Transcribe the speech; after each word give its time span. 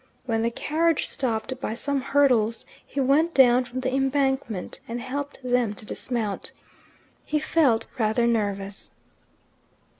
When 0.25 0.41
the 0.41 0.49
carriage 0.49 1.05
stopped 1.05 1.61
by 1.61 1.75
some 1.75 2.01
hurdles 2.01 2.65
he 2.83 2.99
went 2.99 3.35
down 3.35 3.65
from 3.65 3.81
the 3.81 3.93
embankment 3.93 4.79
and 4.87 4.99
helped 4.99 5.39
them 5.43 5.75
to 5.75 5.85
dismount. 5.85 6.53
He 7.23 7.37
felt 7.37 7.85
rather 7.99 8.25
nervous. 8.25 8.93